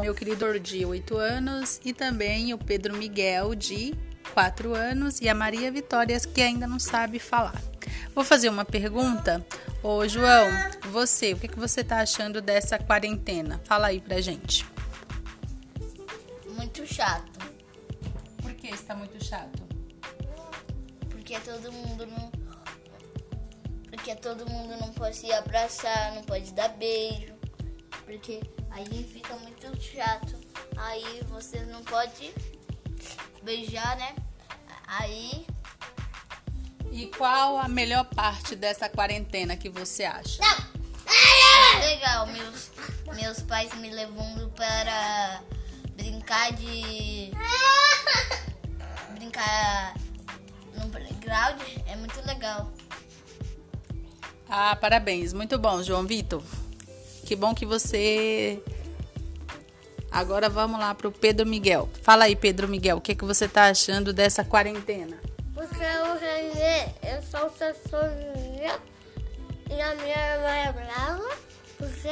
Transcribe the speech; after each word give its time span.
meu 0.00 0.14
querido 0.14 0.58
de 0.58 0.84
8 0.84 1.16
anos 1.16 1.80
e 1.84 1.92
também 1.92 2.52
o 2.52 2.58
Pedro 2.58 2.96
Miguel 2.96 3.54
de 3.54 3.94
4 4.34 4.74
anos 4.74 5.20
e 5.20 5.28
a 5.28 5.34
Maria 5.34 5.70
Vitória 5.70 6.18
que 6.20 6.40
ainda 6.40 6.66
não 6.66 6.78
sabe 6.78 7.18
falar. 7.18 7.60
Vou 8.14 8.24
fazer 8.24 8.48
uma 8.48 8.64
pergunta. 8.64 9.44
Ô 9.82 10.06
João, 10.06 10.46
você, 10.90 11.32
o 11.32 11.38
que, 11.38 11.48
que 11.48 11.58
você 11.58 11.84
tá 11.84 12.00
achando 12.00 12.40
dessa 12.40 12.78
quarentena? 12.78 13.60
Fala 13.64 13.88
aí 13.88 14.00
pra 14.00 14.20
gente. 14.20 14.66
Muito 16.56 16.86
chato. 16.86 17.38
Por 18.42 18.52
que 18.54 18.68
está 18.68 18.94
muito 18.94 19.24
chato? 19.24 19.62
Porque 21.08 21.38
todo 21.40 21.72
mundo 21.72 22.06
não. 22.06 22.32
Porque 23.90 24.14
todo 24.16 24.48
mundo 24.48 24.76
não 24.80 24.92
pode 24.92 25.16
se 25.16 25.32
abraçar, 25.32 26.14
não 26.14 26.22
pode 26.22 26.52
dar 26.52 26.68
beijo. 26.70 27.37
Porque 28.08 28.40
aí 28.70 29.04
fica 29.12 29.36
muito 29.36 29.66
chato. 29.82 30.34
Aí 30.78 31.22
você 31.28 31.60
não 31.66 31.84
pode 31.84 32.32
beijar, 33.42 33.98
né? 33.98 34.16
Aí. 34.86 35.46
E 36.90 37.06
qual 37.08 37.58
a 37.58 37.68
melhor 37.68 38.06
parte 38.06 38.56
dessa 38.56 38.88
quarentena 38.88 39.58
que 39.58 39.68
você 39.68 40.04
acha? 40.04 40.40
Legal, 41.80 42.26
meus, 42.28 42.70
meus 43.14 43.42
pais 43.42 43.74
me 43.74 43.90
levando 43.90 44.50
para 44.56 45.42
brincar 45.94 46.50
de. 46.54 47.30
brincar 49.16 49.94
no 50.74 50.88
playground 50.88 51.60
é 51.86 51.94
muito 51.94 52.26
legal. 52.26 52.72
Ah, 54.48 54.74
parabéns. 54.76 55.34
Muito 55.34 55.58
bom, 55.58 55.82
João 55.82 56.06
Vitor. 56.06 56.42
Que 57.28 57.36
bom 57.36 57.54
que 57.54 57.66
você. 57.66 58.58
Agora 60.10 60.48
vamos 60.48 60.80
lá 60.80 60.94
pro 60.94 61.12
Pedro 61.12 61.44
Miguel. 61.44 61.86
Fala 62.02 62.24
aí, 62.24 62.34
Pedro 62.34 62.66
Miguel, 62.66 62.96
o 62.96 63.02
que, 63.02 63.14
que 63.14 63.22
você 63.22 63.46
tá 63.46 63.64
achando 63.64 64.14
dessa 64.14 64.42
quarentena? 64.42 65.18
Porque 65.52 65.76
o 65.76 66.18
Renê, 66.18 66.86
eu 67.02 67.22
sou 67.30 67.50
sozinha 67.50 68.80
e 69.70 69.78
a 69.78 69.94
minha 69.96 70.36
irmã 70.36 70.48
é 70.48 70.72
brava. 70.72 71.36
Porque 71.76 72.08